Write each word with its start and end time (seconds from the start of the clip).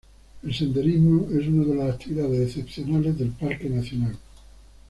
El 0.41 0.51
senderismo 0.51 1.27
es 1.39 1.45
una 1.45 1.63
de 1.63 1.75
las 1.75 1.93
actividades 1.93 2.39
excepcionales 2.39 3.19
del 3.19 3.29
parque 3.29 3.69
nacional. 3.69 4.17